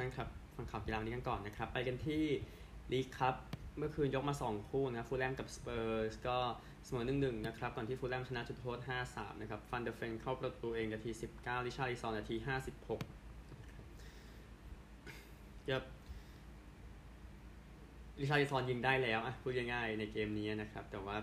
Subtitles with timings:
[0.00, 2.22] ท่านครับฟังข่าวกีฬานี้กันก่อนนะครับ ไปกันที่
[2.92, 3.34] ลีกคัพ
[3.78, 6.38] เมื่อคืนยกมา 2 คู่นะฟูลแลมกับสเปอร์สก็
[6.84, 8.78] เสมอ1 1นะครับก่อนที่ฟูลแลมชนะจุดโทษ
[9.10, 12.36] 5-3 นะครับ ฟันเดอร์เฟนเข้าประตูเองนาที 19 ริชาร์ลิซอนนาที
[13.56, 15.82] 56เยบ
[18.20, 21.16] ริชาร์ลิซอนยิงได้แล้วอะพูดง่ายๆในเกมนี้นะครับ แต่ว่า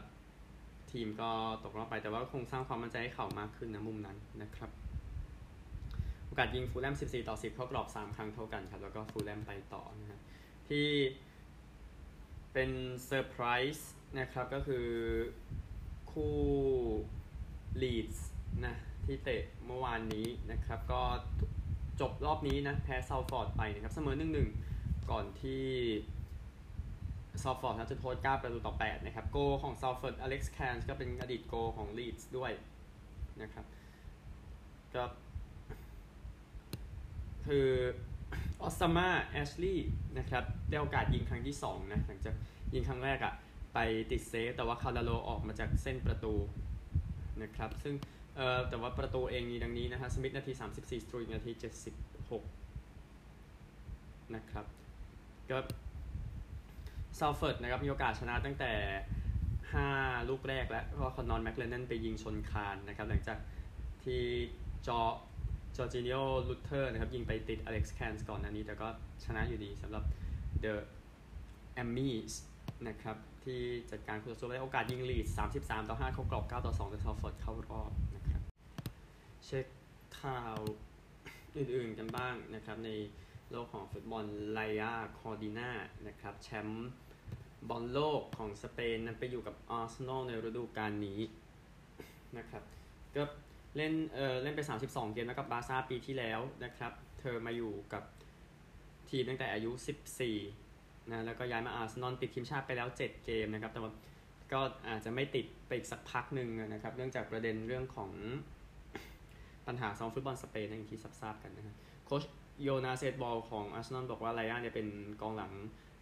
[0.92, 1.30] ทีมก็
[1.64, 4.72] ตกรอบไปแต่ว่าคงสร้างความมั่นใจให้เขามากขึ้นนะมุมนั้นนะครับ
[6.38, 10.20] โอกาสยิงฟูลแลม14 ต่อ 10 เข้ากรอบ 3 ครั้งเท่ากันครับ แล้วก็ฟูลแลมไปต่อนะฮะ
[10.70, 10.88] ที่
[12.54, 12.72] เป็น
[13.06, 13.46] เซอร์ไพร
[13.76, 14.88] ส์นะครับก็คือ
[16.12, 16.38] คู่
[17.82, 18.28] ลีดส์
[18.66, 21.04] นะที่เตะเมื่อวานนี้นะครับ ก็
[22.02, 24.16] จบรอบนี้นะ แพ้ซัลฟอร์ดไปนะครับ เสมอ
[24.62, 25.66] 1-1ก่อนที่
[27.44, 32.52] ซัลฟอร์ดนะจุดโทษ9ประตูต่อ 8 นะครับ โกล์ของซัลฟอร์ดอเล็กซ์แคร์นส์ก็เป็นอดีตโกล์ของลีดส์ด้วย
[33.42, 33.66] นะครับ
[34.96, 35.04] ก็
[37.48, 37.68] คือ
[38.62, 42.36] ออสซามาแอชลีย์นะครับได้โอกาสยิงครั้งที่2นะหลังจาก
[42.74, 43.34] ยิงครั้งแรกอะ
[43.74, 43.80] ไป
[44.12, 46.34] ติดเซฟแต่ว่าดาร์โลว์ออกมาจากเส้นประตู
[47.42, 47.94] นะครับซึ่ง
[48.36, 51.52] เอ่อแต่ว่าประตูเองมีดังนี้นะฮะสมิธนาที 34 สตรูคนาที
[52.74, 54.66] 76 นะครับ
[55.50, 55.58] ก็
[57.20, 58.72] ซัลฟอร์ดนะครับมีโอกาสชนะตั้งแต่
[59.52, 63.38] 5 ลูกแรกแล้วเพราะคอนเนอร์ แมคเลนแนนไปยิงชนคานนะครับหลังจาก
[64.04, 64.24] ที่
[64.88, 65.00] จอ
[65.78, 68.88] จอร์จินิโอ รุตเตอร์นะครับ ยิงไปติดอเล็กซ์แคร์นส์ก่อนอันนี้ แต่ก็
[69.26, 70.04] ชนะอยู่ดีสำหรับ
[70.62, 72.16] The Ammies
[72.88, 73.60] นะครับ ที่
[73.92, 75.26] จัดการคู่ต่อสู้ได้โอกาสยิงลีดส์
[75.58, 78.42] 33 ต่อ 5 เข้ากรอบ 9 ต่อ 2แต่ซัลฟอร์ดเข้ารอบนะครับ
[79.46, 79.66] เช็ค
[80.20, 80.58] ข่าว
[81.56, 82.92] อื่นๆกันบ้างนะครับ ใน
[83.52, 85.72] โลกของฟุตบอลไลยาคอร์ดินา
[86.08, 86.90] นะครับ แชมป์
[87.70, 91.22] บอลโลกของสเปนนั้นไปอยู่กับอาร์เซนอลในฤดูกาลนี้
[92.38, 92.64] นะครับ
[93.16, 93.24] ก็
[93.78, 98.04] เล่นเออเล่นไป 32 เกมแล้วกับบาร์ซ่าปีที่แล้วนะครับ เธอมาอยู่กับ
[99.10, 99.72] ทีมตั้งแต่อายุ
[100.42, 103.92] 14 นะ แล้วก็ย้ายมาอาร์เซนอลติดทีมชาติไปแล้ว 7 เกมนะครับ แต่ว่า
[104.54, 108.12] ก็อาจจะไม่ติดไปอีกสักพักหนึ่งนะครับ เนื่องจากประเด็นเรื่องของ
[109.68, 112.24] ปัญหาสมาคมฟุตบอลสเปนอย่างที่ทราบกันนะครับโค้ช
[112.64, 114.88] โยนาส ไอเดวัลล์ของอาร์เซนอลบอกว่าไลอาเนี่ยเป็น
[115.22, 115.52] กองหลัง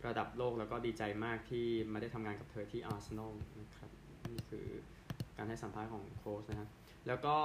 [0.08, 3.90] ระดับโลกแล้วก็ดีใจมากที่มาได้ทำงานกับเธอที่อาร์เซนอลนะครับ
[4.32, 4.66] นี่คือ
[5.38, 6.70] การให้สัมภาษณ์ของโค้ชนะครับ
[7.08, 7.36] แล้วก็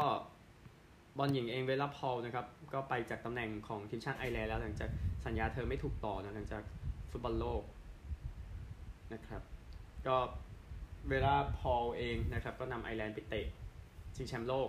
[1.19, 4.91] บอลหญิงเองเวรา เพาว์นะครับ ก็ไปจากตำแหน่งของทีมชาติไอร์แลนด์แล้วหลังจาก
[5.27, 6.63] สัญญาเธอไม่ถูกต่อนะหลังจาก
[7.11, 7.63] ฟุตบอลโลก
[9.15, 9.43] นะครับ
[10.07, 10.17] ก็
[11.11, 13.47] เวรา เพาว์เองนะครับ ก็นำไอร์แลนด์ไปเตะ
[14.17, 14.69] ชิงแชมป์โลก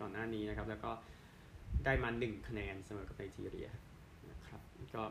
[0.00, 0.90] ก่อนหน้านี้นะครับ แล้วก็
[1.84, 3.68] ได้มาหนึ่งคะแนนเสมอกับไนจีเรีย
[4.30, 4.60] นะครับ
[4.94, 5.02] ก็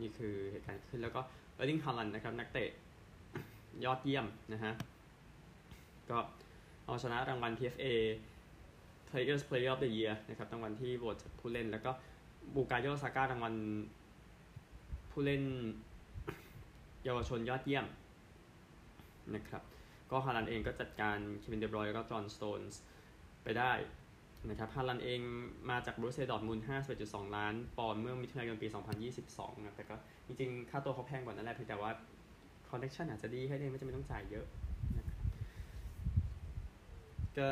[0.00, 1.20] นี่คือเหตุการณ์ขึ้นแล้วก็
[1.54, 2.70] เออร์ลิงฮาลันนะครับ นักเตะ
[3.84, 4.72] ยอดเยี่ยมนะฮะ
[6.10, 6.18] ก็
[6.84, 7.86] เอาชนะรางวัล PFA
[9.08, 11.90] Players Player of the Year นะครับรางวัลที่โหวตจากผู้เล่น แล้วก็
[12.54, 13.54] บูกาโยซาก้ารางวัล
[15.10, 15.42] ผู้เล่น
[17.04, 17.86] เยาวชนยอดเยี่ยม
[19.34, 19.62] นะครับ
[20.10, 22.80] ก็ฮาลันด์เองก็จัดการเควินเดอ บรอยน์แล้วก็จอห์นสโตนส์
[23.42, 23.72] ไปได้
[24.48, 25.20] นะครับฮาลันด์เอง
[25.70, 26.66] มาจากโบรุสเซีย ดอร์ทมุนด์
[27.00, 28.68] 51.2 ล้านปอนด์เมื่อมิถุนายนปี
[29.16, 29.94] 2022นะแต่ก็
[30.26, 31.90] จริงๆ ค่าตัวเขาแพงกว่านั้นแหละเพียงแต่ว่า
[32.70, 34.46] connection อาจจะดีให้ได้ไม่จำเป็นต้องจ่ายเยอะ
[37.38, 37.48] ก็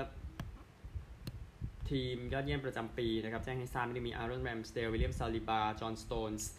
[1.90, 6.50] ทีมยอดเยี่ยมประจำปีนะครับแจ้งให้ทราบไม่ได้มีอารอนแรมส์เดลวิลเลียมซาลิบา จอห์นสโตนส์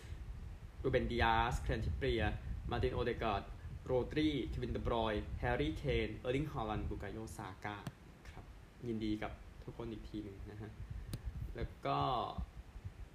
[0.84, 2.24] รูเบนดิอาส เคียแรนทริปเปียร์
[2.72, 3.44] มาตินโอเดการ์ด
[3.86, 7.78] โรดรีเควินเดบรอย แฮร์รี่เคน เออร์ลิงฮอลลันบูกาโยซากา
[8.30, 8.46] ครับ
[8.88, 9.32] ยินดีกับ
[9.64, 10.72] ทุกคนอีกทีหนึ่งนะฮะ
[11.56, 11.98] แล้วก็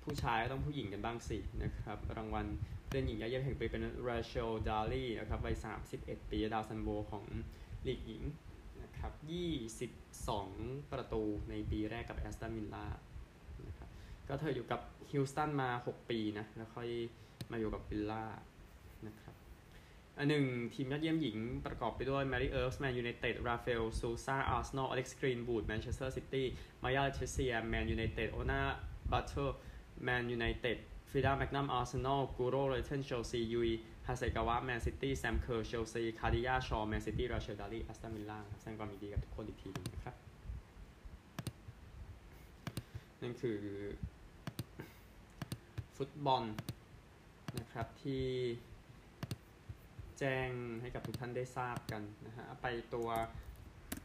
[0.02, 2.46] ผู้ชายต้องผู้หญิงกันบ้างสินะครับ รางวัลผู้
[2.86, 5.56] เล่นหญิงยอดเยี่ยมแห่งปีเป็นราเชลดาลีนะครับวัย
[5.92, 7.24] 31 ปีดาวซัลโวของ
[7.86, 8.22] ลีกหญิง
[9.06, 9.24] ครับ
[10.24, 12.86] 22 ประตูในปีแรกกับแอสตันวิลล่า
[13.66, 13.88] นะครับ
[14.28, 14.80] ก็เธออยู่กับ
[15.10, 16.88] ฮิวสตันมา 6 ปีนะ แล้วค่อย
[17.50, 18.24] มาอยู่กับวิลล่า
[19.06, 19.34] นะครับ
[20.18, 26.46] อันหนึ่งทีมยอดเยี่ยมหญิงประกอบไปด้วยแมรี่เอิร์ปส์แมนยูไนเต็ดราฟาเอลซูซาอาร์เซนอลอเล็กซ์กรีนบูดแมนเชสเตอร์ซิตี้
[26.82, 28.60] มายาเลอทิสซิเยร์แมนยูไนเต็ดโอนา
[29.12, 29.56] บัตเตอร์
[30.04, 30.78] แมนยูไนเต็ด
[31.10, 33.60] ฟรีดามานุมอาร์เซนอลกูโรไรเทนเชลซียู
[34.06, 40.14] ฮาเซกาวะแมนซิตี้แซมเคอร์เชลซีคาดิยาชอแมนซิตี้ราเชลดาลีอัสตันวิลล่าแสดงความยินดีกับทุกคนอีกทีนึงนะครับ
[43.22, 43.60] นั่นคือ
[45.96, 46.44] ฟุตบอล
[47.58, 48.24] นะครับที่
[50.18, 50.50] แจ้ง
[50.80, 53.08] ให้กับทุกท่านได้ทราบกันนะฮะ ไปตัว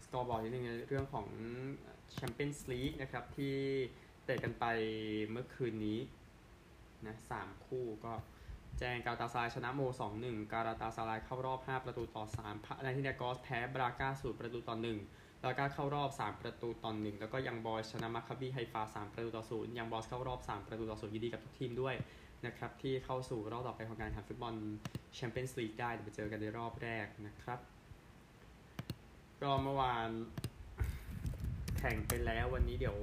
[0.04, 1.28] สกอร์บอร์ดนิดนึงในเรื่องของ
[2.14, 3.56] แชมเปี้ยนส์ลีกนะครับ ที่
[4.26, 4.66] เตะกันไป
[5.32, 6.00] เมื่อคืนนี้
[7.06, 9.82] นะสามคู่ก็กาลาตาซารายชนะโมลด์
[10.18, 21.96] 2-1 กาลาตาซารายเข้ารอบ 5 ประตูต่อ3พานาธิไนกอสแพ้บราก้าศูนย์ประตูต่อ1บราก้าเข้ารอบ 3 ประตูต่อ1แล้วก็ยังบอยส์ชนะมาคาบีไฮฟา 3 ประตูต่อ0ยังบอยส์เข้ารอบ 3 ประตูต่อ0ยินดีกับทุกทีมด้วย
[22.46, 24.54] นะครับที่เข้าสู่รอบต่อไปของการแข่งฟุตบอล
[25.16, 27.60] แชมเปี้ยนส์ลีกได้ไปเจอกันในรอบแรกนะครับ
[29.42, 30.10] ก็เมื่อวาน
[31.80, 32.98] แข่งไปแล้ววันนี้เดี๋ยว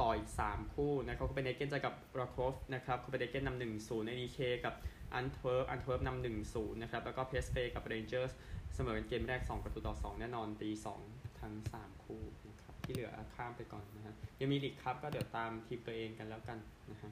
[0.00, 4.74] ต่ออีก 3 คู่นะครับคูเปนเฮเกนจะกับราโคฟนะครับคูเปนเฮเกนนำหนึ่งศูนย์เออีเคกับ
[5.14, 8.32] อันเทิร์ปอันเทิร์ปนำหนึ่งศูนย์นะครับ แล้วก็พีเอสวีกับเรนเจอร์ส
[8.74, 10.70] เสมอกันเกมแรก 2 ประตูต่อ 2 แน่นอนตี
[11.06, 16.58] 2 ทั้ง 3 คู่นะครับ ที่เหลือข้ามไปก่อนนะฮะยังมีลีกคัพก็เดี๋ยวตามทีมตัวเองกันแล้วกัน
[16.90, 17.10] นะฮะ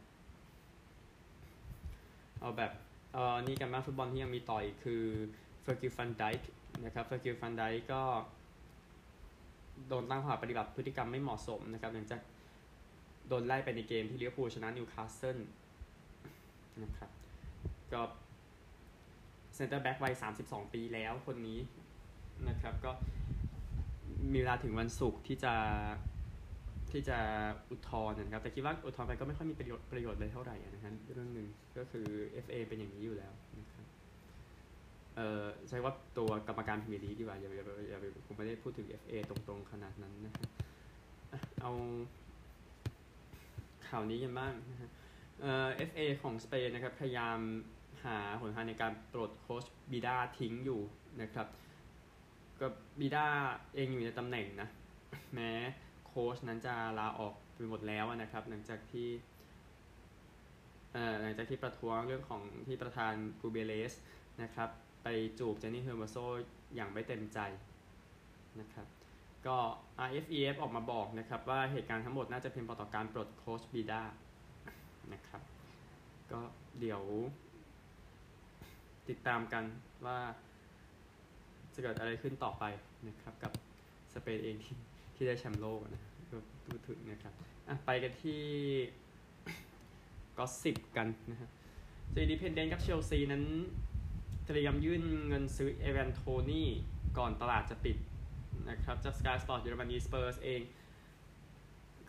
[2.40, 2.72] เอาแบบ
[3.12, 5.02] เออนี่กันมาฟุตบอลที่ยังมีต่ออีกคือ
[5.62, 6.50] เฟอร์กิลฟันไดค์
[6.84, 8.02] นะครับเฟอร์กิลฟันไดค์ก็
[9.88, 12.20] โดนตั้งข้อหาปฏิบัติพฤติกรรมไม่เหมาะสมนะครับหลังจาก
[13.28, 15.38] โดนไล่ไปในเกมที่ลิเวอร์พูลชนะนิวคาสเซิล
[16.82, 17.10] นะครับ
[17.92, 18.02] ก็
[19.54, 20.14] เซนเตอร์แบ็กวัย
[20.44, 21.60] 32 ปีแล้วคนนี้
[22.48, 22.92] นะครับก็
[24.32, 25.54] มีเวลาถึงวันศุกร์ที่จะ
[26.92, 27.18] ที่จะ
[27.70, 31.46] อุทธรณ์นะครับ แต่คิดว่าอุทธรณ์ไปก็ไม่ค่อยมีประโยชน์ประโยชน์เลยเท่าไหร่นะฮะเรื่องหนึ่ง
[31.78, 32.06] ก็คือ
[32.44, 33.86] FA เป็นอย่างนี้อยู่แล้วนะครับ
[35.16, 40.46] เอ่อใช้ว่าตัวกรรมการพรีเมียร์ลีกดีกว่าอย่าอย่าอย่าไปผมไม่ได้พูดถึง FA ตรงๆขนาดนั้นนะฮะ
[41.62, 41.72] เอา
[43.92, 44.90] ข่าวนี้กันบ้างนะฮะ
[45.40, 47.38] เอ่อ FA ของสเปนนะครับพยายาม
[48.04, 50.80] หาหนทางในการปลดโค้ชบิลดาทิ้งอยู่
[51.22, 51.46] นะครับ
[52.60, 52.66] ก็
[53.00, 53.26] บิลดา
[53.74, 54.68] เองอยู่ในตำแหน่งนะ
[55.34, 55.50] แม้
[56.06, 59.08] โค้ชนั้นจะลาออกไปหมดแล้วนะครับ หลังจากที่
[60.92, 63.92] เอ่อหลังจากที่ประท้วงเรื่องของที่ประธานกูเบเลส
[64.42, 64.68] นะครับ
[65.02, 66.16] ไปจูบเจนนี่เฮอร์โมโซ
[66.74, 67.38] อย่างไม่เต็มใจ
[68.60, 68.86] นะครับ
[69.46, 69.56] ก็
[70.08, 74.02] RFEF ออกมาบอกนะครับว่าเหตุการณ์ทั้งหมดน่าจะเป็นผลต่อการปลดโค้ชบิลดา
[75.12, 75.42] นะครับ
[76.32, 76.40] ก็
[76.80, 77.02] เดี๋ยว
[79.08, 79.64] ติดตามกัน
[80.06, 80.18] ว่า
[81.74, 82.64] จะเกิดอะไรขึ้นต่อไป
[83.08, 83.52] นะครับกับ
[84.14, 84.76] สเปนเองที่
[85.14, 86.36] ที่ได้แชมป์โลกนะก็
[86.66, 87.34] พูดถึงนะครับ
[87.68, 88.42] อะไปกันที่
[90.38, 91.50] ก็สิบกันนะฮะ
[92.12, 93.44] เจดีเพนเดนกับเชลซีนั้น
[94.46, 96.68] เตรียมยื่นเงินซื้อเอเวนโทนี่
[97.18, 97.96] ก่อนตลาดจะปิด
[98.72, 100.60] นะครับจาก Sky Sport เยอรมนีสเปอร์สเอง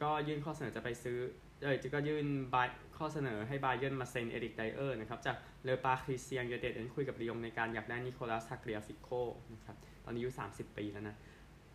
[0.02, 1.18] ก็ยื่นข้อเสนอจะไปซื้อ
[1.64, 2.68] เออจะก็ยื่นบาย
[2.98, 9.10] ข้อเสนอให้บาเย r ร์นมาเซ็นเอริกไดเออร์นะครับจากเลอปารีเซียงยูเต็ดนั้นคุยกับลียงในการอยากได้นิโคลัสตาเกลียฟิโก
[9.54, 9.76] นะครับ
[10.06, 11.16] ตอนนี้อายุ 30 ปีแล้วนะ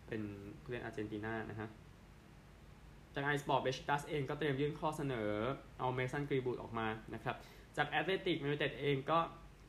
[0.07, 0.21] เป็น
[0.61, 1.69] ผู้เล่นอาร์เจนตินานะฮะ
[3.13, 5.29] จากไอซ์บอร์ตเบชิตัสเองก็เตรียมยื่นข้อเสนอ
[5.79, 7.35] เอาเมสันกรีนวูดออกมานะครับ
[7.77, 9.19] จากแอตเลติกยูเต็ดเองก็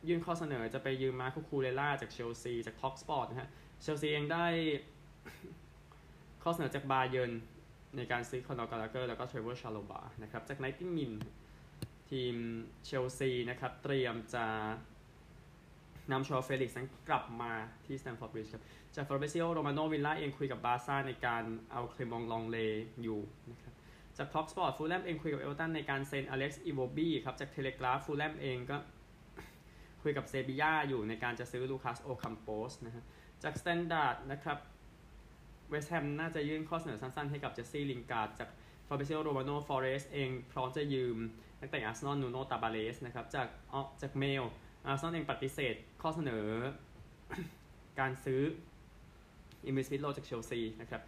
[0.09, 3.49] ยื่นข้อเสนอจะไปยืมมาร์คคูคูเรลล่าจากเชลซีจาก talkSPORT นะฮะ
[3.83, 4.47] เชลซีเองได้
[6.43, 7.33] ข้อเสนอจากบาเย r ร์น
[7.97, 11.13] ในการซื้อคอนอร์กาลาเกอร์แล้วก็เทรเวอร์ชาโลบานะครับจาก90min
[12.11, 12.35] ทีม
[12.85, 14.47] เชลซีนะครับ เตรียมจะ
[16.13, 17.53] นำชูเอาเฟลิกซ์นั้นกลับมา
[17.85, 18.65] ที่สแตมฟอร์ดบริดจ์ครับ
[18.95, 23.21] จากฟาบริซิโอโรมาโนวิลล่าเองคุยกับบาซ่าในการเอาเคลมองต์ลองเล่ยู่
[23.51, 23.75] นะครับ
[24.17, 28.77] จาก talkSPORT ฟูลแลมเองคุยกับเอฟเวอร์ตันในการเซ็นอเล็กซ์อีโวบี้ครับ จากเทเลกราฟฟูลแลมเองก็
[30.03, 33.05] คุยกับเซบียาอยู่ในการจะซื้อลูคัสโอคัมโปสนะฮะ
[33.43, 34.59] จากสแตนดาร์ดนะครับ
[35.71, 38.49] เวสต์แฮมน่าจะยื่นข้อเสนอสั้นๆ ให้กับเจสซี่ลิงการ์ดจาก
[38.89, 41.17] ฟาบริซิโอโรมาโนฟอเรสเองพร้อมจะยืม
[41.61, 44.45] นักเตะอาร์เซนอลนูโนตาวาเรสนะครับจากอ๋อจากเมล
[44.87, 46.47] อาร์เซนอลเองปฏิเสธข้อเสนอ
[48.01, 48.41] การซื้อ
[49.67, 51.03] เอมิลสมิธโรว์จากเชลซีนะครับ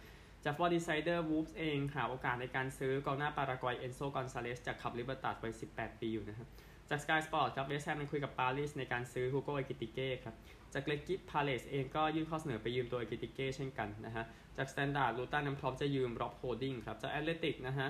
[0.45, 6.47] จากฟอร์ดีไซเดอร์วูล์ฟส์เองหาโอกาสในการซื้อกองหน้าปารากวัยเอนโซกอนซาเลสจากคลับลิเบอร์ตัดวัย18 ปีอยู่นะครับ
[6.89, 10.35] จากสกายสปอร์ตครับเวสต์แฮมคุยกับปารีสในการซื้อฮูโกเอกิติเก้ครับ
[10.73, 14.25] จากเลกิปพาเลสเองก็ยื่นข้อเสนอไปยืมตัวเอกิติเก้เช่นกันนะฮะ
[14.57, 17.89] จากสแตนดาร์ดลูตันนั้นพร้อมจะยืมร็อบโฮลดิ้งครับ จากแอตเลติกนะฮะ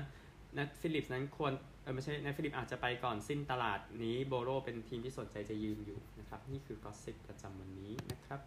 [0.57, 8.39] นัทฟิลิปส์นั้นควรเออไม่ใช่นัทฟิลิปอาจจะไปก่อนสิ้นตลาดนี้โบโรเป็นทีมที่สนใจจะยืมอยู่นะครับ นี่คือ gossip ประจำวันนี้นะครับ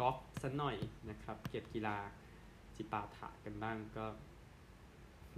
[0.00, 0.76] กอล์ฟสักหน่อย
[1.10, 1.96] นะครับ เก็บกีฬา
[2.76, 4.06] จิปาถะกันบ้างก็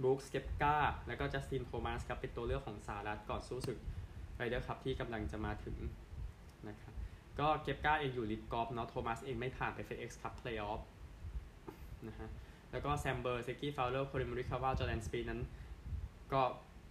[0.01, 0.75] บรูคส์เคปก้า
[1.07, 3.79] แล้วก็จัสตินโทมัสครับเป็นตัวเลือกของสหรัฐก่อนสู้ศึก
[4.35, 5.77] ไรเดอร์คัพที่กำลังจะมาถึง
[6.69, 6.93] นะครับ
[7.39, 10.81] ก็เคปก้าเองอยู่ LIV กอล์ฟเนาะโทมัสเองไม่ผ่านไป FedEx Cup Playoff
[12.07, 12.29] นะฮะ
[12.71, 15.39] แล้วก็แซมเบิร์นส์ริกกี้ฟาวเลอร์คอลลินโมริกาวาจอร์แดนสปีธนั้น
[16.33, 16.41] ก็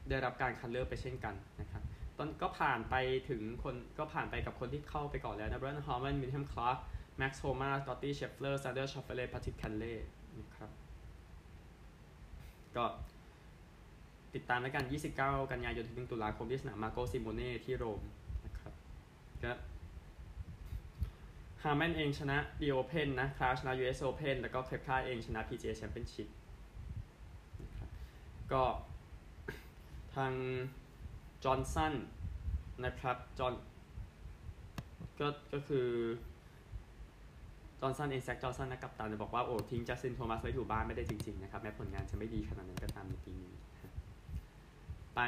[0.09, 1.83] ได้รับการคัดเลือกไปเช่นกันนะครับ
[2.19, 2.95] ตอนก็ผ่านไป
[3.29, 6.79] ถึงคนก็ผ่านไปกับคนที่เข้าไปก่อนแล้วนะไบรอันฮาร์แมนวินแดมคลาร์ก
[7.19, 9.95] แม็กซ์โฮมาสกอตตี้เชฟเลอร์ซานเดอร์ชอฟเฟเล่แพทริคแคนท์เลย์
[10.39, 10.71] นะครับ
[12.77, 12.85] ก็
[14.35, 14.85] ติดตามแล้วกัน
[15.19, 18.01] 29 กันยายนถึง1ตุลาคมที่สนามมาร์โกซิโมเน่ที่โรม
[18.45, 18.73] นะครับ
[19.43, 19.53] ก็
[21.63, 26.29] ฮาร์แมนเองชนะ The Open นะคลาร์กชนะ US Open แล้วก็เคปก้าเองชนะ PGA Championship
[27.63, 27.91] นะครับ
[28.53, 28.65] ก็
[30.15, 30.33] ทาง
[31.45, 31.95] จอห์นสัน
[32.85, 33.55] นะครับจอห์น
[35.21, 35.89] ก็ก็คือ
[37.83, 43.53] จอห์นสันเองแซคจอห์นสันนักกัปตันบอกว่าโอ้ทิ้งจัสตินโทมัสไว้อยู่บ้านไม่ได้จริงๆนะครับแม้ผลงานจะไม่ดีขนาดนั้นก็ตามในปีนี้
[45.15, 45.21] ไป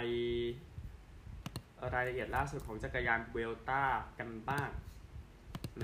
[1.95, 3.83] รายละเอียดล่าสุดของจักรยานเวลต้า
[4.19, 4.71] กันบ้าง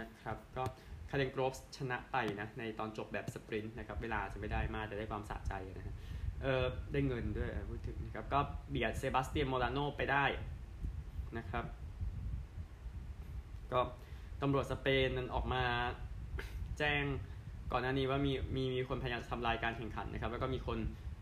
[0.01, 0.65] นะครับก็
[1.11, 5.95] คาเดนกรอฟชนะไปนะในตอนจบแบบสปรินต์นะครับเวลาจะไม่ได้มากแต่ได้ความสะใจนะฮะ
[6.43, 10.25] เออได้เงินด้วยพูดถึงนะครับก็เบียดเซบาสเตียนโมราโนไปได้
[11.39, 11.65] นะครับ
[13.73, 13.81] ก็
[14.43, 15.63] ตำรวจสเปนนั้นออกมา
[16.81, 17.05] แจ้ง
[17.73, 20.79] ก่อนหน้านี้ว่ามีมีมีคนพยายามทำลายการแข่งขันนะครับ แล้วก็มีคน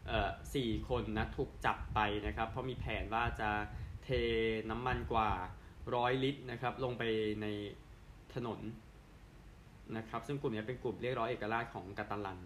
[0.06, 3.50] เอ่อสี่คนนะถูกจับไปนะครับ เพราะมีแผนว่าจะ
[4.02, 4.08] เท
[4.70, 5.30] น้ำมันกว่า
[5.94, 7.02] ร้อยลิตรนะครับ ลงไป
[7.42, 7.46] ใน
[8.34, 8.60] ถนน
[9.96, 12.38] นะครับ ซึ่งกลุ่มนี้เป็นกลุ่มเรียกร้องเอกราชของกาตาลัน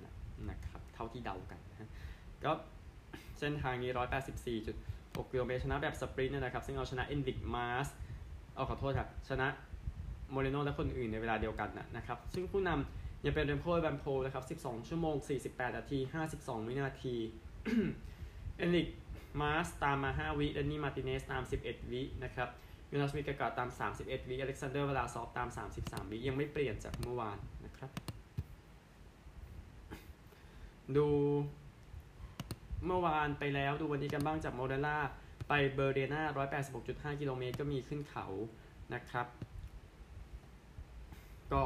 [0.50, 1.90] นะครับ เท่าที่เดากันนะ
[2.44, 2.52] ก็
[3.38, 3.90] เส้นทางนี้
[4.60, 7.88] 184.6กิโลเมตรชนะแบบสปรินต์นะครับ ซึ่งเอาชนะเอนดิกมาส
[8.54, 9.48] เอาขอโทษครับ ชนะ
[10.30, 15.98] โมเรโนและคนอื่นในเวลาเดียวกันนะครับ ซึ่งผู้นำ ยังเป็นเรมโพแบมโพนะครับ 12 ชั่วโมง 48 นาที
[16.34, 17.16] 52 วินาที
[18.56, 18.88] เอนิก
[19.40, 22.48] มาสตามมา 5 วิเดนนี่มาติเนสตาม 11 วินะครับ
[22.90, 25.48] ยูนาสมิกากาตาม 31 วิอเล็กซานเดอร์เวลาซอฟตาม
[25.80, 27.90] 33 วิ ยังไม่เปลี่ยนจากเมื่อวานนะครับ
[30.96, 31.08] ดู
[32.86, 34.98] เมื่อวานไปแล้วดูวันนี้กันบ้างจากโมเดล่า
[35.48, 36.22] ไปเบอร์เดนา
[36.70, 38.26] 186.5 กิโลเมตรก็มีขึ้นเขา
[38.94, 39.26] นะครับ
[41.52, 41.62] ก็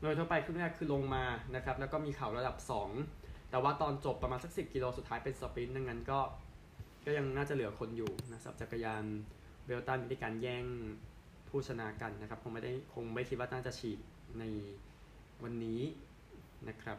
[0.00, 1.24] โดยทั่วไปครึ่งแรกคือลงมา
[1.54, 2.56] นะครับแล้วก็มีเข่าระดับ
[3.02, 6.20] 2 แต่ว่าตอนจบประมาณสัก 10 กิโลสุดท้ายเป็นสปรินต์ดังนั้นก็
[7.06, 9.04] ก็ยังน่าจะเหลือคนอยู่นะสับจักรยาน
[9.64, 10.64] เบลตันมีการแย่ง
[11.48, 13.98] ผู้ชนะกันนะครับ คงไม่ได้คงไม่คิดว่าน่าจะฉีด
[14.38, 14.44] ใน
[15.42, 15.80] วันนี้
[16.68, 16.98] นะครับ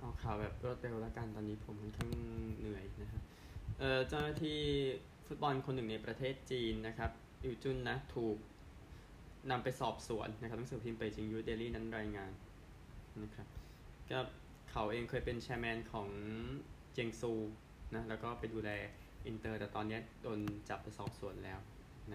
[0.00, 2.10] เอาข่าวแบบรวดเร็วแล้วกันตอนนี้ผมค่อนข้าง
[2.60, 3.22] เหนื่อยนะครับ
[3.78, 4.60] เออเจ้าหน้าที่
[5.26, 7.10] ฟุตบอลคนหนึ่งในประเทศจีนนะครับ
[7.42, 8.36] อิวจุนนะถูก
[9.50, 12.32] นำไปสอบสวนนะครับทั้งสือพิมพ์ไปจิงยูเดลี่นั้นรายงาน
[13.22, 13.46] นะครับ
[14.10, 14.18] ก็
[14.70, 16.08] เขาเองเคยเป็นแชร์แมนของ
[16.92, 17.32] เจงซู
[17.94, 18.70] นะแล้วก็ไปดูแล
[19.26, 21.58] อินเตอร์แต่ตอนนี้โดนจับไปสอบสวนแล้ว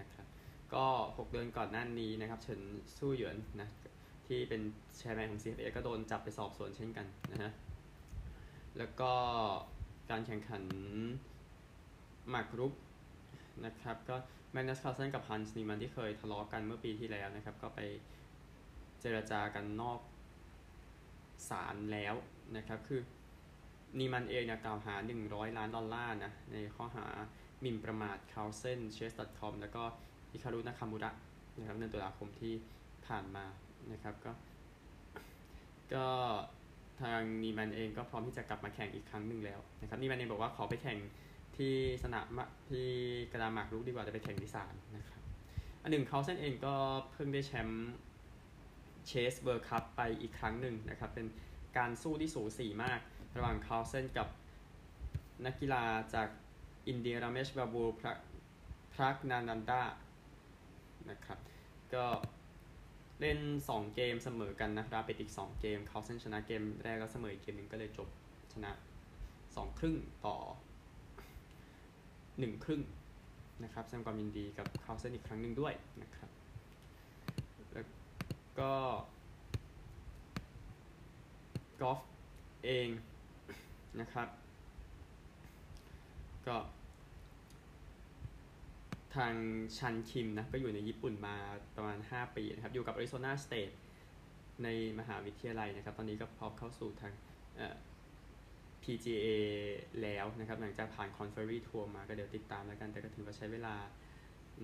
[0.00, 0.26] นะครับ
[0.74, 0.84] ก็
[1.14, 2.60] 6 เดือนก่อนหน้านี้นะครับเฉิน
[2.98, 3.68] สู้หยินนะ
[4.26, 4.60] ที่เป็น
[4.96, 7.52] chairman ของ CFA ก็โดนจับไปสอบสวนเช่นกันนะฮะ
[8.78, 9.12] แล้วก็
[10.10, 10.62] การแข่งขัน
[12.28, 12.74] หมากรุก
[13.66, 14.16] นะครับ ก็
[14.52, 17.80] แมกนัสคาร์สันกับฮันส์นีมันที่เคยทะเลาะกันเมื่อปีที่แล้วนะครับ ก็ไป
[19.00, 20.00] เจรจากันนอก
[21.48, 22.14] ศาลแล้ว
[22.56, 23.00] นะครับ คือ
[23.98, 24.94] นีมันเองเนี่ยกล่าวหา
[25.26, 27.06] 100 ล้านดอลลาร์นะ ในข้อหา
[27.60, 29.82] หมิ่นประมาทคาร์เซนเชสต์คอมแล้วก็
[30.32, 31.10] อิคารุนาคามุระ
[31.58, 32.54] นะครับในตุลาคมที่
[33.06, 33.44] ผ่านมา
[33.92, 34.32] นะครับก็
[35.94, 36.06] ก็
[37.00, 40.98] ทางนีมันเองก็พร้อมที่จะกลับมาแข่งอีกครั้งหนึ่งแล้วนะครับนีมันเองบอกว่าขอไปแข่ง
[41.60, 42.28] ที่สนาม
[42.70, 42.88] ที่
[43.32, 45.22] กระดาหมากรุกดีกว่าจะไปแข่งที่ศาลนะครับ
[45.82, 46.74] อันหนึ่งเขาเส้นเองก็
[47.12, 47.90] เพิ่งได้แชมป์
[49.06, 51.26] Chess World Cup ไปอีกครั้งหนึ่งนะครับ เป็น
[51.76, 53.00] การสู้ที่สูสีมาก
[53.36, 54.28] ระหว่างคาร์เซนกับ
[55.44, 56.28] นักกีฬาจาก
[56.88, 58.12] อินเดียรามชบาบูพระ
[58.92, 59.82] พรักนานันดา
[61.10, 61.38] นะครับ
[61.94, 62.04] ก็
[63.20, 63.38] เล่น
[63.68, 68.08] 2 เกมเสมอกันนะครับ rapid อีก 2 เกมคาร์เซนชนะเกมแรกแล้วเสมออีกเกมหนึ่งก็เลยจบ
[68.52, 68.70] ชนะ
[69.26, 70.36] 2 ครึ่งต่อ
[72.48, 72.82] 1ครึ่ง
[73.64, 76.30] นะครับแสดงความยินดีกับคาร์เซนอีกครั้งหนึ่งด้วยนะครับ
[77.72, 77.86] แล้ว
[78.58, 78.72] ก็
[81.80, 82.00] กอล์ฟ
[82.64, 82.88] เอง
[84.00, 84.28] นะครับ
[86.46, 86.56] ก็
[89.16, 89.34] ทาง
[89.78, 91.36] ชันคิมนะก็อยู่ในญี่ปุ่นมา
[91.76, 93.74] ประมาณ 5 ปีนะครับ อยู่กับ Arizona State
[94.64, 94.68] ใน
[94.98, 97.12] มหาวิทยาลัยนะครับ ตอนนี้ก็พร้อมเข้าสู่ทาง
[98.90, 99.26] PGA
[100.02, 103.74] แล้วนะครับ หลังจากผ่าน Conferry Tour มาก็เดี๋ยวติดตามแล้วกัน แต่ก็ถือว่าใช้เวลา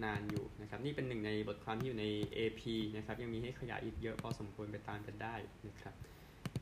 [0.05, 2.07] นานอยู่นะครับ นี่เป็นหนึ่งในบทความที่อยู่ใน
[2.39, 2.63] AP
[2.97, 5.35] นะครับ ยังมีให้ขยายอีกเยอะพอสมควรไปตามกันได้
[5.69, 5.95] นะครับ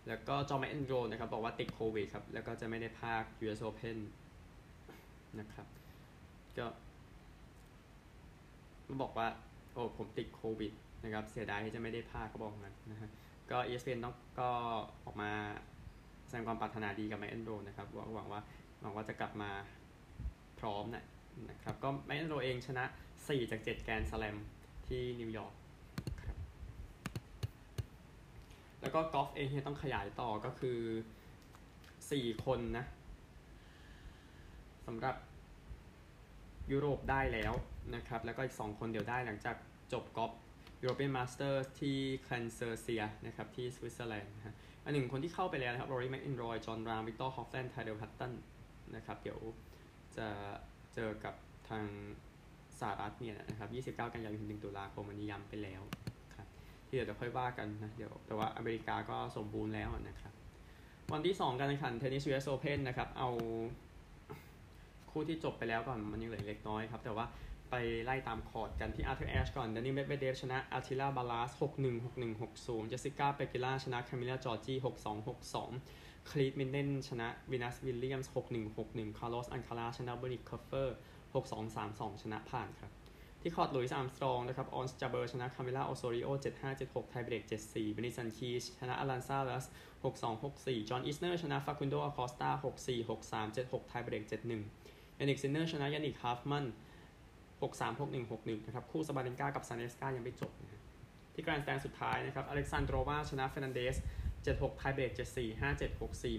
[0.08, 3.98] แล้วก็จอห์แมนโรนะครับ บอกว่าติดโควิดครับ แล้วก็จะไม่ได้ภาค US Open
[5.40, 5.66] นะครับ
[6.58, 6.66] ก็
[9.02, 9.28] บอกว่า
[9.72, 10.72] โอ้ผมติดโควิด
[11.04, 13.10] นะครับ เสียดายที่จะไม่ได้ภาคเขาบอกงั้นนะฮะ
[13.50, 14.50] ก็ ESPN ต้องก็
[15.04, 15.30] ออกมา
[16.34, 18.42] แสดงความปรารถนาดีกับแมคเอนโรนะครับหวังว่า
[18.80, 19.50] หวังว่าจะกลับมา
[20.60, 21.04] พร้อมนะ
[21.50, 22.84] นะครับก็แมคเอนโรเองชนะ
[23.18, 24.36] 4 จาก 7 แกรนด์สแลม
[24.86, 25.54] ที่นิวยอร์ก
[26.22, 26.36] ครับ
[28.80, 30.78] แล้วก็กอล์ฟเองที่ต้องขยายต่อก็คือ
[31.60, 32.84] 4 คนนะ
[34.86, 35.16] สำหรับ
[36.72, 37.52] ยุโรปได้แล้ว
[37.94, 39.56] นะครับ แล้วก็อีก 2 คนเดี๋ยวได้หลังจาก
[39.92, 40.32] จบกอล์ฟ
[40.82, 48.32] European Masters ที่แคนเซอร์เซียนะครับที่สวิตเซอร์แลนด์นะฮะ อันหนึ่งคนที่เข้าไปแล้วนะครับโรรี่แมคอินรอยจอห์นรามวิกตอร์ฮอฟแลนด์ไทเดลฮัตตัน
[48.96, 49.38] นะครับเดี๋ยว
[50.16, 50.26] จะ
[50.94, 51.34] เจอกับ
[51.68, 51.84] ทาง
[52.80, 55.82] สหรัฐเนี่ยนะครับ 29 กันยายนถึง1ตุลาคมวันนี้ย้ำไปแล้ว
[56.36, 56.46] ครับ
[56.86, 60.32] ที่เดี๋ยวจะค่อยว่ากันนะเดี๋ยวแต่ว่าอเมริกาก็สมบูรณ์แล้วนะครับ
[61.12, 63.28] วันที่ 2 การแข่งขันเทนนิส US Open นะครับ เอา
[65.10, 67.26] คู่ที่จบไปแล้วก่อนมันยังเหลือเล็กน้อยครับ แต่ว่า
[67.70, 75.70] ไปไล่ตามคอร์ตกันที่อาร์เธอร์แอชก่อนดานิเมดเบเดฟชนะอาร์ติล่าบาลาสหกหนึ่งหกหนึ่งหกศูนย์เจสสิก้าเปกิล่าชนะคามิล่าจอร์จีหกสองหกสอง
[76.30, 80.96] คลีตมินเดนชนะวินัสวิลเลียมส์หกหนึ่งหกหนึ่งคาร์ลอสอันคาราชนะเบอร์นิกคอฟเฟอร์
[81.34, 82.92] หกสองสามสองชนะผ่านครับ
[83.40, 89.64] ที่คอร์ตหลุยส์อาร์มสตรองนะครับออนสจาเบอร์ชนะคามิล่าโอโซริโอเจ็ดห้าเจ็ดหก tiebreak เจ็ดสี่เบนิสันคีชชนะอลันซาลัส
[90.04, 94.62] หกสองหกสี่จอห์นอิสเนอร์ชนะฟาคุนโดอาคอสตาหกสี่หกสามเจ็ดหก tiebreak เจ็ดหนึ่ง
[95.18, 96.64] ยานิกซินเนอร์ชนะยานิกฮาฟมัน
[97.70, 100.82] หกสามหกหนึ่งหกหนึ่งนะครับคู่ซาบาเลนกากับซานเนสกายังไม่จบนะฮะ
[101.34, 103.96] ที่ Grandstand สุดท้ายนะครับอเล็กซานโดรวาชนะเฟรนันเดส
[104.44, 105.70] เจ็ดหก tiebreak เจ็ดสี่ห้า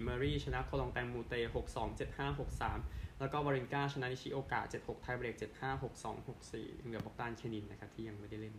[0.02, 2.78] เมอรี่ชนะโคลองแตงมูเตหกสองเจ็ดห้าหกสาม
[3.20, 8.54] แล้วก็วารินกาชนะนิชิโอกะ76 tiebreak 75 62 64เหลือบอกตานเคนินนะครับที่ยังไม่ได้เล่น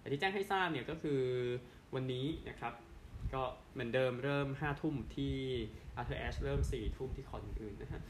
[0.00, 1.20] แต่ที่แจ้งให้ทราบเนี่ยก็คือ
[1.94, 2.72] วันนี้นะครับ
[3.34, 5.34] ก็เหมือนเดิมเริ่ม 5 ทุ่มที่
[5.98, 8.00] Arthur Ashe เริ่ม 4 ทุ่มที่คอร์ตอื่นนะฮะ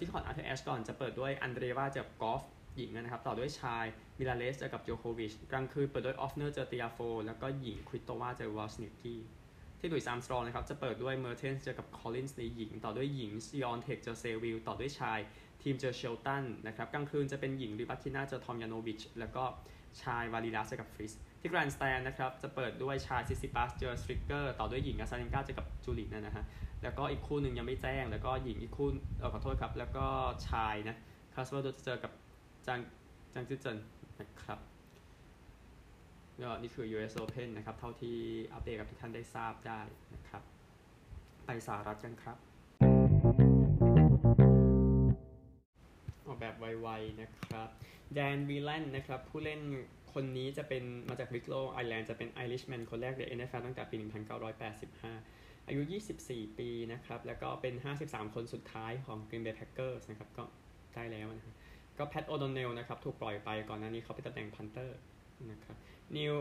[0.00, 2.42] ที่คอร์ต Arthur Ashe ก่อนจะเปิดด้วยอันเดรวาเจอกับกอฟฟ์
[2.76, 3.84] หญิงนะครับ ต่อด้วยชาย
[4.18, 9.20] มิลาเลสเจอกับโจโควิช กลางคืนเปิดด้วยออฟเนอร์เจอติอาโฟ แล้วก็หญิงคริสโตวาเจอวอลสนิกกี้
[9.78, 15.18] ที่หลุยส์อาร์มสตรองนะครับ จะเปิดด้วยเมอร์เทนเจอกับคอลลินส์ในหญิง ต่อด้วยหญิงซิออนเทคเจอเซวิลต่อด้วยชาย
[15.62, 19.44] ทีมเจอเชลตันนะครับ กลางคืนจะเป็นหญิงริบัคิน่าเจอทอมยานโนวิช แล้วก็
[20.02, 26.44] ชายวาลีลัสเจอกับฟริส ที่ Grandstand นะครับ จะเปิดด้วยชายซิซิปัสเจอสตริกเกอร์ต่อด้วยหญิงอาซาเลนกาเจอกับจูลินนะฮะ
[26.82, 28.88] แล้วก็อีกคู่หนึ่งยังไม่แจ้ง แล้วก็หญิงอีกคู่
[29.18, 30.06] เออขอโทษครับ แล้วก็
[30.48, 30.96] ชายนะ
[31.34, 32.12] คาสเวอร์จะเจอกับ
[32.66, 32.80] จาง
[33.34, 33.78] จางจื้อเจิน
[34.20, 34.58] นะครับ
[36.40, 38.16] ก็นี่คือ US Open นะครับ เท่าที่
[38.52, 39.80] อัปเดตกับทุกท่านได้ทราบได้
[40.14, 40.42] นะครับ
[41.46, 42.36] ไปสหรัฐกันครับ
[46.26, 47.68] ออกแบบไวๆนะครับ
[48.14, 49.60] แดนวีแลนนะครับ ผู้เล่น
[50.14, 55.82] คนนี้จะเป็นมาจากวิกโลไอร์แลนด์จะเป็น Irishman คนแรกใน NFL ตั้งแต่ปี 1985 อายุ
[56.20, 60.44] 24 ปีนะครับ แล้วก็เป็น 53 คนสุดท้ายของ Green Bay Packers นะครับ ก็
[60.94, 61.54] ได้แล้วนะครับ
[61.98, 64.98] ก็แพทโอโดเนลนะครับถูกปล่อยไปก่อนหน้านี้เขาเป็นตำแหน่ง punter
[65.50, 65.76] นะครับ
[66.16, 66.34] นิว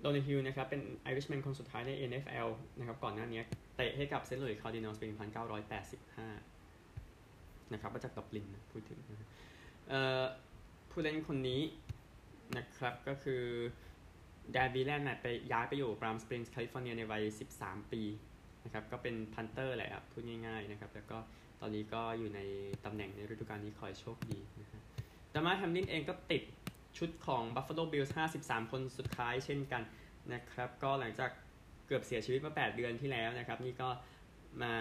[0.00, 3.40] โดนฮิลนะครับเป็น Irishman คนสุดท้ายใน NFL นะครับก่อนหน้านี้
[3.76, 5.08] เตะให้กับเซนต์หลุยส์คาร์ดินัลส์ปี
[6.60, 9.28] 1985นะครับมาจากดับลินพูดถึงนะ
[10.90, 11.60] ผู้เล่นคนนี้
[12.56, 13.42] นะครับก็คือ
[14.52, 17.22] แดนบีแลนด์ไปย้ายไปอยู่ปาล์มสปริงส์แคลิฟอร์เนียในวัย
[17.58, 18.02] 13 ปี
[18.64, 21.18] นะครับก็เป็น punter แหละครับพูดง่ายๆนะครับแล้วก็
[21.62, 22.40] ตอนนี้ก็อยู่ใน
[22.84, 24.82] ตำแหน่งในฤดูกาลนี้คอยโชคดีนะครับ
[25.34, 26.42] ดามาแฮมลินเองก็ติด
[26.98, 29.82] ชุดของ Buffalo Bills 53 คนสุดท้ายเช่นกัน
[30.32, 31.30] นะครับ ก็หลังจาก
[31.86, 33.88] เกือบเสียชีวิตมา 8 เดือนที่แล้วนะครับ นี่ก็
[34.62, 34.74] มา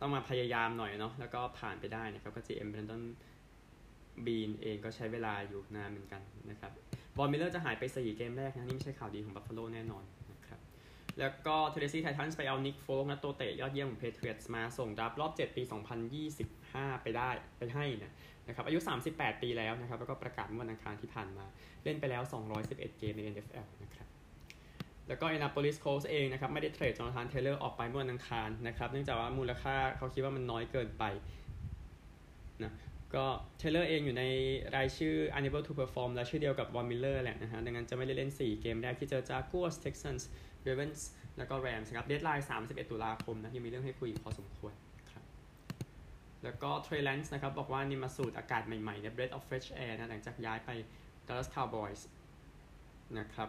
[0.00, 3.02] ต้องมาพยายามหน่อยเนาะแล้วก็ผ่านไปได้นะครับ ก็ GM Brandon
[4.26, 6.70] Bean เองก็ใช้เวลาอยู่นานเหมือนกันนะครับ
[7.16, 10.04] วอนมิลเลอร์จะหายไป 4 เกมแรกนะ นี่ไม่ใช่ข่าวดีของบัฟฟาโลแน่นอน
[11.20, 15.62] แล้วก็เทนเนสซีไททันส์ไปเอานิกโฟกนะตัวเตะยอดเยี่ยมของแพทริออตมาส่ง draft รอบ 7 ปี
[16.32, 18.12] 2025 ไปได้ไปให้นะ
[18.48, 18.78] นะครับอายุ
[19.10, 21.44] 38 ปีแล้วนะครับ แล้วก็ประกาศเมื่อวันอังคารที่ผ่านมา
[21.84, 22.22] เล่นไปแล้ว
[22.60, 24.06] 211 เกมใน NFL นะครับ
[25.08, 31.04] แล้วก็อินเดียนาโปลิสโคลต์สเองนะครับ ไม่ได้ trade จอร์แดนเทเลอร์ออกไปเมื่อวันอังคารนะครับ เนื่องจากว่ามูลค่าเขาคิดว่ามันน้อยเกินไป
[32.64, 32.72] นะ
[33.16, 33.26] ก็
[33.58, 34.24] เทเลอร์เองอยู่ใน
[34.76, 41.90] รายชื่อ unable to perform และชื่อเดียวกับ Von Miller แหละนะฮะ ดังนั้นจะไม่ได้เล่น 4 เกมแรกที่เจอ Jaguars Texans Ravens แล้วก็ Rams
[41.96, 44.72] ครับ deadline 31 ตุลาคมนะ ยังมีเรื่องให้คุยพอสมควร
[45.10, 45.24] ครับ
[46.44, 50.70] แล้วก็ Trey Lance นะครับ บอกว่านี่มาสูดอากาศใหม่ๆเนี่ย breath of fresh air นะหลังจากย้ายไป
[51.26, 52.02] Dallas Cowboys
[53.18, 53.48] นะครับ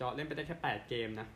[0.00, 1.28] ก็เล่นไปได้แค่ 8 เกมนะ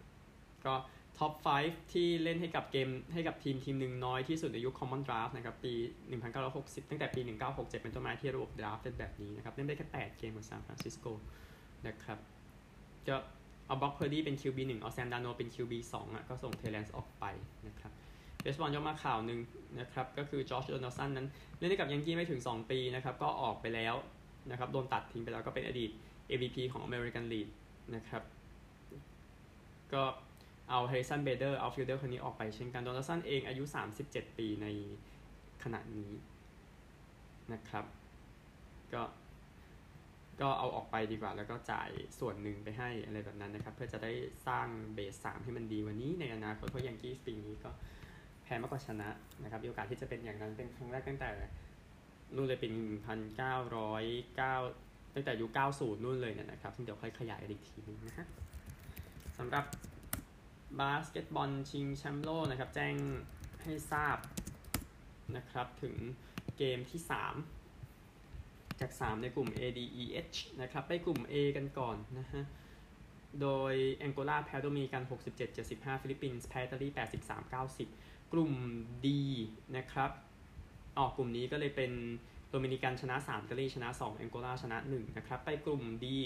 [0.66, 0.74] ก็
[1.18, 1.32] top
[1.64, 5.72] 5 ที่เล่นให้กับเกมให้กับทีมทีมหนึ่งน้อยที่สุดในยุค Common Draft นะครับ ปี
[6.32, 11.06] 1960 ตั้งแต่ปี 1967 เป็นต้นมาที่ระบบ draft เป็นแบบนี้นะครับ เล่นได้แค่ 8 เกมกับซานฟรานซิสโก
[11.86, 12.18] นะครับ
[13.06, 13.14] จะ
[13.66, 17.24] เอา Brock Purdy เป็น QB 1เอา Sam Darnold เป็น QB 2อะก็ส่ง Trey Lance ออกไป
[17.66, 17.92] นะครับ
[18.40, 19.40] เบสบอลย่อมาข่าวหนึ่ง
[19.80, 21.26] นะครับก็คือ Josh Donaldson นั้น
[21.58, 23.94] เล่นให้กับ Yankees ไม่ถึง 2 ปีนะครับก็ออกไปแล้ว
[24.50, 25.90] นะครับโดนตัดทิ้งไปแล้วก็เป็นอดีต
[26.36, 27.52] MVP ของ American League
[27.94, 28.22] นะครับ
[29.92, 30.02] ก็
[30.70, 33.64] เอา Harrison Bader outfielder คนนี้ออกไปเช่นกัน Donaldson เองอายุ
[34.00, 34.66] 37 ปีใน
[35.62, 36.10] ขณะนี้
[37.52, 37.84] นะครับ
[38.92, 39.02] ก็
[40.40, 44.12] ก็เอาออกไปดีกว่าแล้วก็จ่ายส่วนหนึ่งไปให้อะไรแบบนั้นนะครับ เพื่อจะได้
[44.46, 47.70] สร้างเบสสามให้มันดีวันนี้ในอนาคตเพราะยังกี้ปีนี้ก็
[48.42, 49.08] แพ้มากกว่าชนะ
[49.42, 51.30] นะครับมีโอกาสที่จะเป็นอย่างนั้นเป็นครั้งแรกตั้งแต่
[52.34, 52.68] นู่นเลยเปี
[53.06, 54.04] พันเก้าร้อย
[54.36, 54.54] เก้า
[55.14, 58.26] ตั้งแต่ยุค90 นู่นเลยเนี่ยนะครับซึ่งเดี๋ยวค่อยขยายอีกทีนึงนะฮะ
[59.38, 59.64] สำหรับ
[60.80, 62.94] บาสเกตบอลชิงแชมป์โลกนะครับ แจ้ง
[63.62, 64.16] ให้ทราบ
[65.36, 65.94] นะครับ ถึง
[66.56, 67.00] เกมที่
[67.70, 72.42] 3 จาก 3 ในกลุ่ม A D E H นะครับ ไปกลุ่ม A กันก่อนนะฮะ
[73.40, 75.02] โดยแองโกลาแพ้โดมินิกัน
[75.52, 76.88] 67-75 ฟิลิปปินส์แพ้อิตาลี
[77.60, 78.52] 83-90 กลุ่ม
[79.04, 79.06] D
[79.76, 80.10] นะครับ
[80.98, 81.92] ออกกลุ่มนี้ก็เลยเป็น
[82.50, 86.20] โดมินิกันชนะ3อิตาลีชนะ 2 แองโกลาชนะ 1 นะครับ ไปกลุ่มดี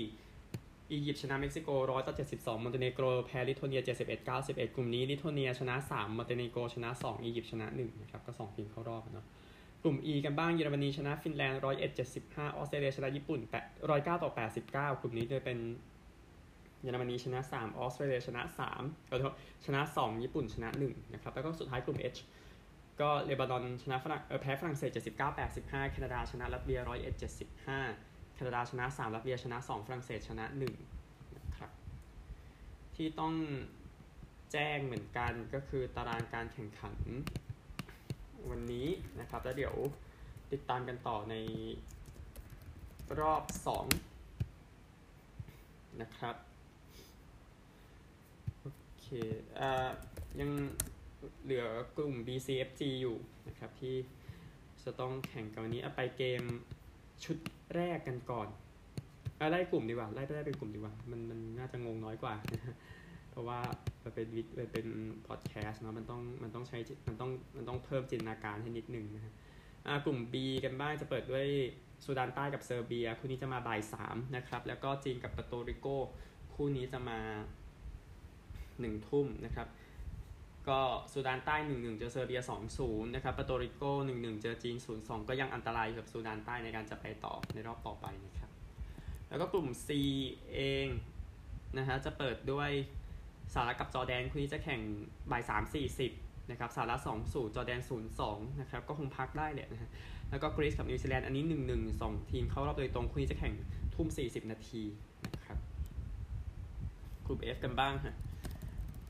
[0.92, 9.26] อียิปต์ชนะเม็กซิโก100ต่อ72มอนเตเนโกรแพ้ลิทัวเนีย71 91กลุ่มนี้ลิทัวเนียชนะ3มอนเตเนโกรชนะ2อียิปต์ชนะ1นะครับก็2ทีมเข้ารอบเนาะ
[9.82, 13.40] กลุ่ม E กันบ้างเยอรมนีชนะฟินแลนด์101 75ออสเตรเลียชนะญี่ปุ่น
[13.80, 14.30] 109ต่อ
[14.66, 15.58] 89กลุ่มนี้โดยเป็น
[16.82, 18.42] เยอรมนีชนะ3ออสเตรเลียชนะ
[18.76, 19.34] 3ขอโทษ
[19.66, 22.18] ชนะ2ญี่ปุ่นชนะ1นะครับแล้วก็สุดท้ายกลุ่ม H
[23.00, 27.66] ก็เลบานอนชนะฝรั่งแพ้ฝรั่งเศส79 85แคนาดาชนะรัสเซีย101 75แค
[28.46, 30.44] นาดาชนะ3รัสเซียชนะ 2 ฝรั่งเศสชนะ
[30.92, 31.70] 1นะครับ
[32.94, 33.34] ที่ต้อง
[34.52, 36.96] แจ้งเหมือนกันก็คือตารางการแข่งขัน
[38.50, 38.88] วันนี้
[39.20, 39.74] นะครับแล้วเดี๋ยว
[40.52, 41.34] ติดตามกันต่อใน
[43.20, 43.42] รอบ
[45.06, 46.36] 2 นะครับ
[48.60, 48.66] โอ
[49.00, 49.06] เค
[49.60, 49.90] อ่า
[50.40, 50.50] ยัง
[51.44, 53.16] เหลือกลุ่ม BCFG อยู่
[53.48, 53.96] นะครับที่
[54.84, 56.42] จะต้องแข่งกันวันนี้เอาไปเกม
[57.24, 57.36] ชุด
[57.76, 58.48] แรกกันก่อน
[59.40, 62.34] อไล่กลุ่มดีกว่าไล่ไปได้เป็นกลุ่มดีกว่า มันมันน่าจะงงน้อยกว่า
[63.30, 63.58] เพราะว่า
[64.04, 64.86] มันเป็นวิดเป็น
[65.26, 66.78] พอดแคสต์เนาะมันต้องมันต้องใช้
[67.08, 69.32] มันต้องมันต้องเพิ่มจินตนาการให้นิดนึงนะฮะ
[70.04, 71.46] กลุ่ม B กันบ้างจะเปิดด้วย
[72.04, 75.86] ซูดานใต้กับเซอร์เบีย คู่นี้จะมาบ่ายสามนะครับ แล้วก็จีนกับเปอร์โตริโก
[76.54, 77.18] คู่นี้จะมา
[78.80, 79.66] หนึ่งทุ่มนะครับ
[80.70, 80.80] ก็
[81.12, 82.40] ซูดานใต้ 1-1 เจอเซอร์เบีย
[82.78, 83.82] 2-0 นะครับเปอร์โตริโก
[84.14, 88.50] 1-1 เจอจีน 0-2 ก็ยังอันตรายกับซูดานใต้ในการจะไปต่อในรอบต่อไปนะครับ
[89.28, 89.88] แล้วก็กลุ่ม C
[90.54, 90.86] เอง
[91.78, 92.70] นะฮะจะเปิดด้วย
[93.52, 94.80] สหรัฐกับจอร์แดนคู่นี้จะแข่ง
[95.30, 95.42] บ่าย
[95.96, 97.80] 3-40นะครับสหรัฐ2-0 จอร์แดน
[98.20, 99.90] 0-2 นะครับก็คงพักได้แหละนะฮะ
[100.30, 103.54] แล้วก็กรีซกับนิวซีแลนด์อันนี้ 1-1 2 ทีมเข้ารอบโดยตรงคู่นี้จะแข่ง
[103.94, 104.82] ทุ่ม 40 นาที
[105.34, 105.58] นะครับ
[107.26, 108.14] กลุ่ม F กันบ้างฮะ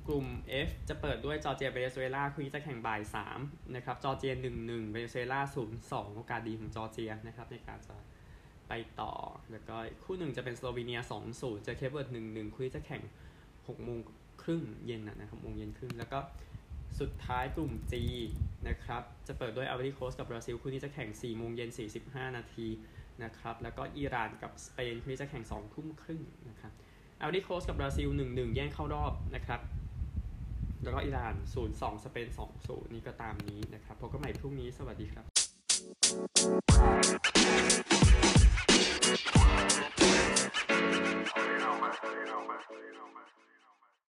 [0.08, 0.26] กลุ่ม
[0.66, 3.00] F จะเปิดด้วยจอร์เจียเวเนซุเอลาคู่นี้จะแข่งบ่าย
[3.36, 4.32] 3นะครับจอร์เจีย
[4.62, 5.40] 1-1เวเนซุเอลา
[5.78, 7.96] 0-2 โอกาสดีของจอร์เจียนะครับในการจะ
[8.68, 9.12] ไปต่อ
[9.50, 11.00] แล้วก็คู่หนึ่งจะเป็นสโลวีเนีย
[11.32, 13.02] 2-0 เจอเคปเวิร์ด 1-1 คู่นี้จะแข่ง
[13.48, 13.98] 6โมง
[14.42, 16.18] ครึ่งเย็นนะครับโมงเย็นครึ่งแล้วก็
[17.00, 17.94] สุดท้ายกลุ่ม G
[18.68, 21.70] นะครับจะเปิดด้วยอ v ว r ิโคสกับบราซิลคู่นี้จะแข่ง4โมงเย็น
[22.02, 22.66] 45 นาที
[23.22, 26.72] นะครับแล้วก็อิหร่านกับสเปนคู่นี้จะแข่ง2ทุ่มครึ่งนะครับ
[27.20, 29.60] อ v ว r ิโคสกับบราซิล1-1 แย่งเข้ารอบนะครับ
[30.82, 31.34] แล้วก็อิหร่าน
[31.70, 32.28] 0-2 สเปน
[32.60, 35.24] 2-0 นี่ก็ตามนี้นะครับ พบกันใหม่พรุ่งนี้ สวัสดีครับ
[36.22, 37.20] Thank you.